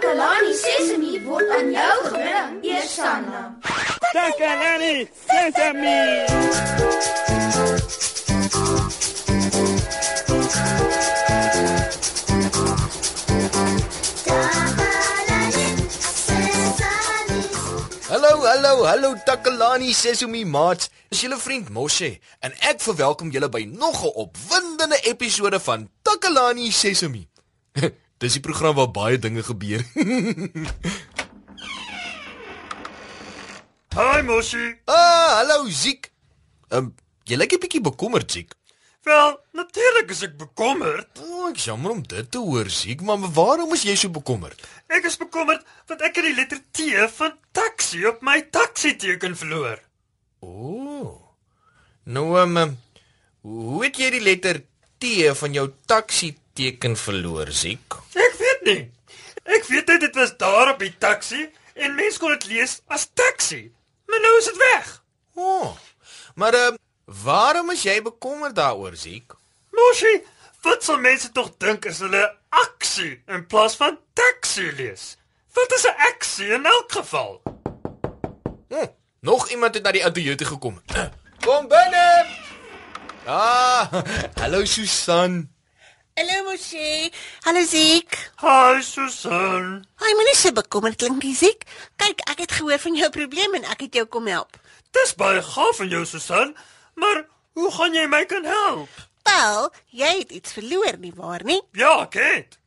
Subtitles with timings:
[0.00, 3.40] Takalani Sesemi word aan jou gebring, Eersanna.
[4.14, 6.24] Takalani Sesame.
[18.08, 20.88] Hallo, hallo, hallo Takalani Sesumi maats.
[21.12, 26.72] Dis julle vriend Moshe en ek verwelkom julle by nog 'n opwindende episode van Takalani
[26.72, 27.28] Sesumi.
[28.20, 29.80] Dis die program waar baie dinge gebeur.
[33.96, 34.66] Hi Moshi.
[34.84, 36.10] ah, hallo Ziek.
[36.68, 36.94] Ehm, um,
[37.24, 38.52] jy lyk 'n bietjie bekommerd, Ziek.
[39.08, 41.08] Wel, natuurlik is ek bekommerd.
[41.24, 44.60] O, oh, ek jammer om dit te hoor, Ziek, maar waarom is jy so bekommerd?
[44.92, 49.32] Ek is bekommerd want ek het die letter T van taxi op my taxi teken
[49.36, 49.80] verloor.
[50.44, 50.48] O.
[50.52, 51.16] Oh.
[52.04, 52.76] Nou, ehm, um,
[53.40, 54.60] hoe het jy die letter
[55.00, 55.04] T
[55.40, 57.96] van jou taxi teken verloor, Ziek?
[58.60, 58.92] Weet nie.
[59.44, 63.08] Ek weet net dit was daar op die taxi en mense kon dit lees as
[63.14, 63.72] taxi.
[64.06, 65.02] Maar nou is dit weg.
[65.34, 65.42] O.
[65.42, 65.76] Oh.
[66.34, 66.78] Maar um,
[67.10, 69.34] Waarom is jy bekommerd daaroor, Ziek?
[69.74, 70.20] Moshi,
[70.62, 72.22] wat sal mense tog dink as hulle
[72.54, 75.16] aksie in plaas van taxi lees?
[75.54, 77.42] Wat is 'n aksie in elk geval?
[78.68, 78.86] Hm,
[79.20, 80.82] nog iemand het na die ateljee toe gekom.
[81.44, 82.26] Kom binne.
[83.26, 83.90] Ah,
[84.40, 85.50] hallo Susan.
[86.20, 87.10] Hallo Moshe.
[87.46, 88.12] Hallo Ziek.
[88.42, 89.86] Hi Susan.
[90.02, 91.62] Hi, moenie so bekommerd klink nie, Ziek.
[91.96, 94.58] Kyk, ek het gehoor van jou probleem en ek het jou kom help.
[94.92, 96.52] Dis baie gaaf van jou Susan.
[97.00, 97.22] Maar
[97.56, 99.00] hoe gaan jy my kan help?
[99.30, 101.56] Wel, jy het iets verloor nie waar nie?
[101.72, 102.60] Ja, ek het.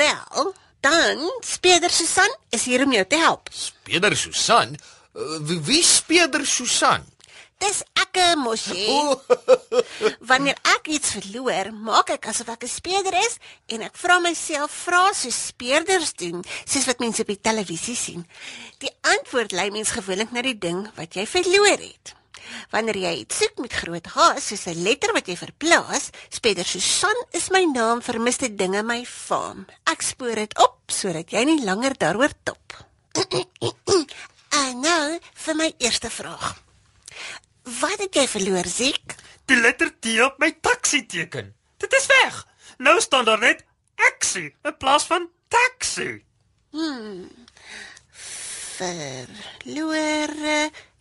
[0.00, 0.50] Wel,
[0.82, 3.46] dan Speder Susan is hier om jou te help.
[3.54, 4.74] Speder Susan?
[5.14, 7.06] Uh, wie, wie Speder Susan?
[7.58, 8.84] Dis ek, Moshi.
[10.28, 13.38] Wanneer ek iets verloor, maak ek asof ek 'n speurder is
[13.72, 18.26] en ek vra myself vrae so speurders doen, soos wat mense op die televisie sien.
[18.78, 22.16] Die antwoord lei mens gewoonlik na die ding wat jy verloor het.
[22.70, 27.16] Wanneer jy iets soek met groot H, soos 'n letter wat jy verplaas, Speder Susan
[27.32, 29.66] is my naam vir miste dinge my faam.
[29.84, 32.84] Ek spoor dit op sodat jy nie langer daaroor top.
[34.50, 36.66] en nou vir my eerste vraag.
[37.66, 39.14] Wat het jy verloor, Ziek?
[39.50, 41.48] Die letter T op my taxi teken.
[41.82, 42.46] Dit is weg.
[42.78, 43.64] Nou staan daar net
[43.98, 46.22] taxi in plaas van taxi.
[46.70, 47.26] Hmm.
[48.78, 50.30] Verloor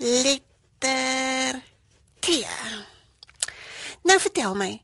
[0.00, 1.60] letter
[2.20, 2.26] T.
[4.06, 4.82] Nou vertel my,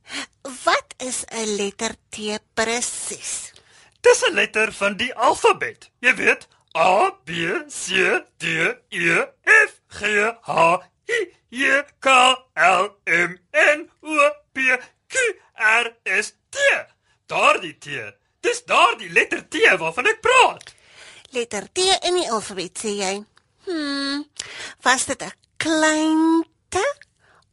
[0.64, 3.52] wat is 'n letter T presies?
[4.00, 5.90] Dis 'n letter van die alfabet.
[6.00, 7.30] Jy weet, A B
[7.68, 8.44] C D
[8.88, 10.00] E F G
[10.42, 10.78] H
[11.16, 12.08] I J K
[12.54, 14.78] L M N O P
[15.08, 15.18] Q
[15.54, 16.58] R S T.
[17.26, 17.98] Daardie T.
[18.40, 20.72] Dis daardie letter T waarvan ek praat.
[21.32, 23.14] Letter T in die alfabet sê jy.
[23.66, 24.24] Hm.
[24.82, 26.76] Was dit 'n klein T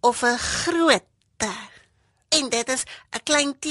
[0.01, 1.05] of 'n groot
[1.37, 1.45] T?
[2.29, 3.65] En dit is 'n klein T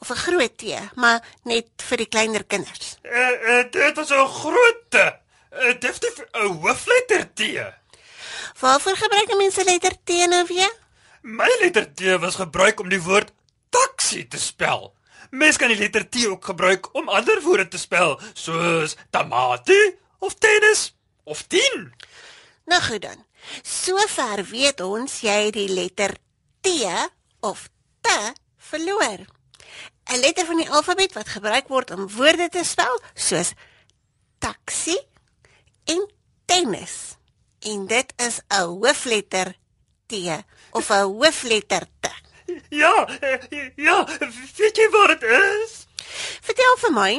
[0.00, 2.96] of 'n groot T, maar net vir die kleiner kinders.
[3.02, 4.94] Uh, uh, dit was 'n groot T.
[4.96, 7.40] Uh, definitief 'n hoofletter T.
[8.60, 10.72] Waarvoor gebruik mense letter T nou weer?
[11.22, 13.32] My letter T was gebruik om die woord
[13.68, 14.94] taxi te spel.
[15.30, 20.34] Mens kan die letter T ook gebruik om ander woorde te spel, soos tamatie of
[20.34, 20.94] tennis
[21.24, 21.92] of 10.
[22.64, 23.24] Nou goed dan.
[23.62, 26.14] Sover weet ons jy die letter
[26.60, 26.68] T
[27.40, 27.68] of
[28.00, 28.08] T
[28.70, 29.26] verloor.
[30.04, 33.52] 'n Letter van die alfabet wat gebruik word om woorde te spel, soos
[34.38, 34.96] taxi
[35.84, 36.04] en
[36.44, 37.16] tennis.
[37.64, 39.54] En dit is 'n hoofletter
[40.06, 40.12] T
[40.70, 42.06] of 'n hoofletter T.
[42.68, 43.08] Ja,
[43.76, 44.08] ja,
[44.56, 45.86] weet jy wat dit is?
[46.40, 47.12] Vertel vir my,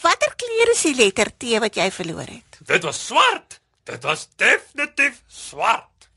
[0.00, 2.58] watter kleur is die letter T wat jy verloor het?
[2.66, 3.60] Dit was swart.
[3.84, 6.08] Dit was definitief swart.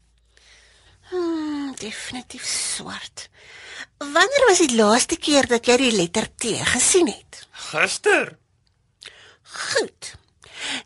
[1.10, 3.30] Hmm, definitief swart.
[3.98, 7.48] Wanneer was die laaste keer dat jy die letter T gesien het?
[7.52, 8.38] Gister.
[9.42, 10.16] Goed.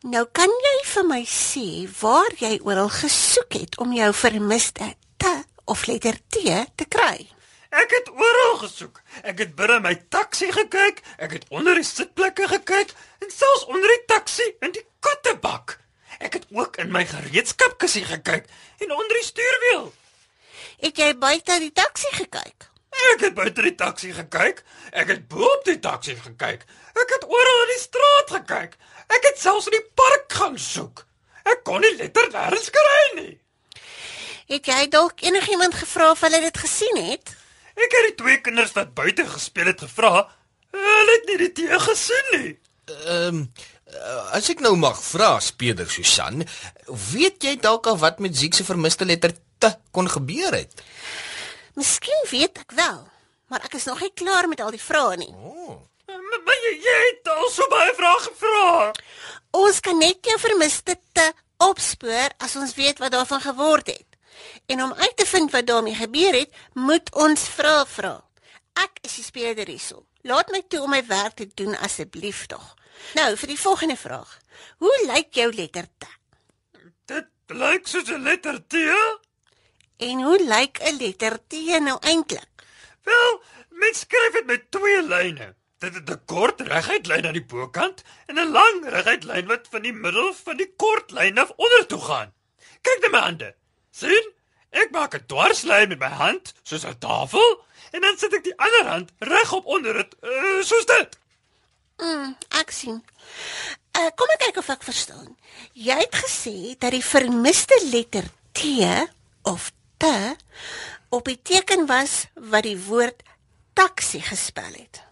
[0.04, 1.68] Nou kan jy vir my sê
[2.02, 5.32] waar jy oral gesoek het om jou vermiste T
[5.66, 6.44] of letter T
[6.76, 7.26] te kry?
[7.76, 9.02] Ek het oral gesoek.
[9.24, 12.94] Ek het binne my taxi gekyk, ek het onder die sitplekke gekyk
[13.24, 15.80] en selfs onder die taxi in die kattebak.
[16.24, 18.48] Ek het ook in my gereedskapkissie gekyk
[18.80, 19.90] en onder die stuurwiel.
[20.86, 22.70] Het jy buite die taxi gekyk?
[23.14, 24.62] Ek het buite die taxi gekyk.
[24.92, 26.66] Ek het bo op die taxi gekyk.
[26.96, 28.78] Ek het oral in die straat gekyk.
[29.08, 31.06] Ek het selfs in die park gaan soek.
[31.46, 33.34] Ek kon nie letter nêrens kry nie.
[34.50, 37.34] Het jy dalk enigiemand gevra of hulle dit gesien het?
[37.76, 40.28] Ek het die twee kinders wat buite gespeel het gevra.
[40.76, 42.52] Hulle het nie die tee gesien nie.
[42.86, 43.48] Ehm, um,
[44.36, 46.44] as ek nou mag vra, Speeder Susan,
[47.12, 50.84] weet jy dalk al wat met Ziek se vermiste letter T kon gebeur het?
[51.76, 53.02] Miskien weet ek wel,
[53.52, 55.32] maar ek is nog nie klaar met al die vrae nie.
[56.08, 58.92] Maar, maar jy, jy het al so baie vrae gevra.
[59.56, 61.26] Ons kan net jou vermiste te
[61.64, 64.08] opspoor as ons weet wat daarvan geword het.
[64.72, 68.16] En om uit te vind wat daarmee gebeur het, moet ons vra vra.
[68.84, 70.06] Ek is die speurder hierso.
[70.28, 72.74] Laat my toe om my werk te doen asseblief tog.
[73.16, 74.40] Nou vir die volgende vraag.
[74.84, 76.08] Hoe lyk jou letter T?
[77.06, 78.76] Dit lyk soos 'n letter T.
[79.98, 82.50] En hoe lyk 'n letter T nou eintlik?
[83.04, 85.56] Wel, mens skryf dit met twee lyne.
[85.78, 89.68] Dit het 'n kort reguit lyn aan die bokant en 'n lang reguit lyn wat
[89.72, 92.34] van die middel van die kort lyn af onder toe gaan.
[92.82, 93.56] Kyk net my hande.
[93.92, 94.34] sien?
[94.70, 98.58] Ek maak 'n dwarslyn met my hand soos 'n tafel en dan sit ek die
[98.58, 101.18] ander hand regop onder dit, uh, soos dit.
[101.98, 103.06] Mm, ek sien.
[103.98, 105.38] Uh, kom ek kyk of ek verstaan.
[105.74, 108.62] Jy het gesê dat die vermiste letter T
[109.42, 110.06] of T
[111.10, 113.24] op die teken was wat die woord
[113.74, 115.04] taxi gespel het.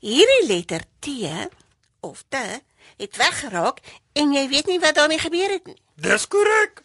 [0.00, 1.08] Hierdie letter T
[2.00, 2.36] of T
[2.96, 3.80] het weggeraak
[4.12, 5.80] en jy weet nie wat daarmee gebeur het nie.
[5.94, 6.82] Dis korrek.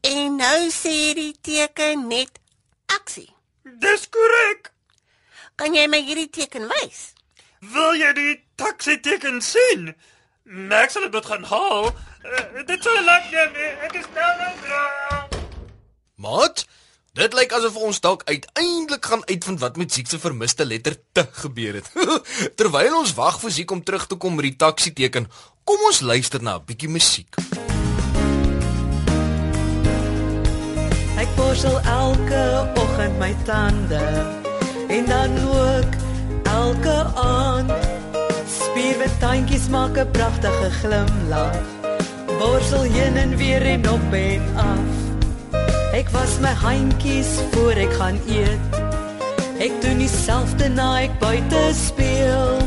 [0.00, 2.38] En nou sê die teken net
[2.86, 3.30] aksie.
[3.62, 4.70] Dis korrek.
[5.56, 7.12] Kan jy my hierdie teken wys?
[7.72, 9.94] Wil jy die taxi teken sien?
[10.44, 11.90] Max sal dit gaan haal.
[12.22, 13.52] Uh, dit lank neem.
[13.52, 13.72] nee.
[13.88, 15.15] Ek is nou nou klaar.
[16.16, 16.62] Maat,
[17.12, 21.24] dit lyk asof ons dalk uiteindelik gaan uitvind wat met Ziek se vermiste letter T
[21.42, 21.90] gebeur het.
[22.58, 25.28] Terwyl ons wag vir Ziek om terug te kom met die taxi teken,
[25.68, 27.36] kom ons luister na 'n bietjie musiek.
[31.20, 32.44] Ek borsel elke
[32.80, 34.04] oggend my tande
[34.88, 35.92] en dan ook
[36.48, 36.96] elke
[37.28, 37.72] aand.
[38.48, 41.60] Spierwit tandjies maak 'n pragtige glimlag.
[42.40, 45.05] Borsel heen en weer en op en af.
[45.96, 48.74] Ek was my handjies voor ek gaan eet.
[49.64, 52.58] Ek doen dieselfde na ek buite speel.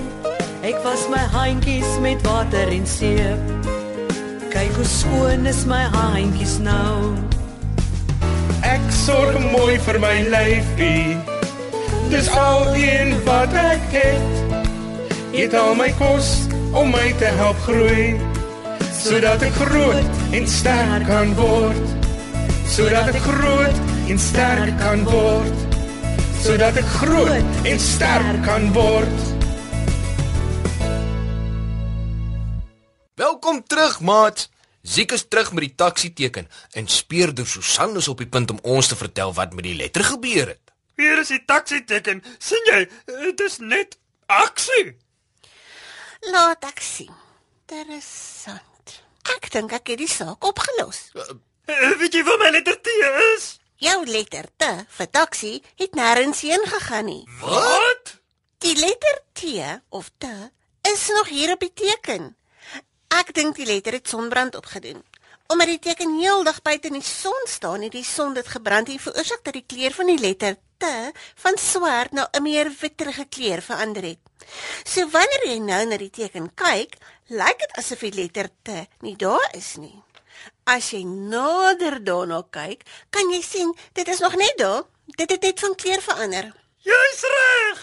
[0.66, 3.70] Ek was my handjies met water en seep.
[4.50, 7.14] Kyk hoe skoon is my handjies nou.
[8.66, 11.14] Ek sorg mooi vir my lyfie.
[12.10, 14.66] Dis al een wat ek het.
[15.38, 18.18] Eet al my kos om my te help groei.
[18.90, 21.99] Sodat ek groot en sterk kan word.
[22.70, 23.78] Sodat ek groot
[24.14, 25.64] en sterk kan word.
[26.44, 29.24] Sodat ek groot en sterk kan word.
[33.18, 34.46] Welkom terug, maat.
[34.86, 38.62] Ziek is terug met die taxi teken en speurder Susan is op die punt om
[38.62, 40.74] ons te vertel wat met die letter gebeur het.
[41.02, 42.24] Hier is die taxi teken.
[42.38, 42.86] sien jy?
[43.26, 43.98] Dit is net
[44.30, 44.94] aksie.
[46.32, 47.12] Laat ek sien.
[47.66, 49.00] Interessant.
[49.36, 51.10] Ek dink ek het die saak opgelos.
[51.70, 52.94] Uh, weet jy wat my letter T
[53.36, 53.50] is?
[53.84, 57.24] Jou letter T vir taxi het nêrens heen gegaan nie.
[57.42, 58.16] Wat?
[58.60, 59.44] Die letter T
[59.90, 60.26] of T
[60.92, 62.36] is nog hier op die teken.
[63.10, 65.04] Ek dink die letter het sonbrand opgedoen.
[65.50, 69.00] Omdat die teken heeldag buite in die son staan, het die son dit gebrand en
[69.02, 70.90] veroorsaak dat die kleur van die letter T
[71.44, 74.20] van swart na 'n meer witterige kleur verander het.
[74.84, 76.96] So wanneer jy nou na die teken kyk,
[77.28, 80.04] lyk dit asof die letter T nie daar is nie.
[80.70, 84.84] As jy nader daarna kyk, kan jy sien dit is nog net daar.
[85.18, 86.52] Dit het net van kleur verander.
[86.86, 87.80] Jy's reg.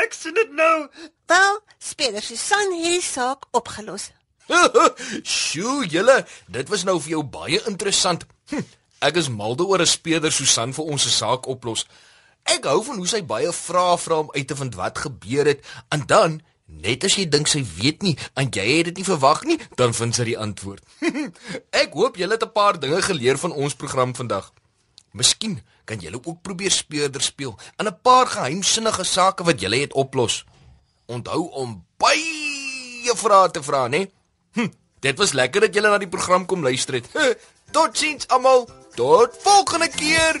[0.00, 0.88] Ek sien dit nou.
[1.28, 4.08] Wel, speler Susan het die saak opgelos.
[5.36, 8.24] Sjoe, julle, dit was nou vir jou baie interessant.
[8.50, 8.64] Hm,
[9.04, 11.84] ek is malde oor 'n speurder Susan vir ons se saak oplos.
[12.48, 15.60] Ek hou van hoe sy baie vrae vra om uit te vind wat gebeur het
[15.92, 16.40] en dan
[16.80, 19.94] Net as jy dink sy weet nie en jy het dit nie verwag nie, dan
[19.96, 20.84] vind sy die antwoord.
[21.82, 24.52] ek hoop julle het 'n paar dinge geleer van ons program vandag.
[25.12, 29.92] Miskien kan julle ook probeer speurder speel en 'n paar geheimsinnige sake wat julle het
[29.92, 30.44] oplos.
[31.06, 34.06] Onthou om baie vrae te vra, né?
[34.52, 34.68] Hm,
[35.00, 37.08] dit was lekker dat julle na die program kom luister het.
[37.74, 38.68] Totsiens almal.
[38.94, 40.40] Tot volgende keer.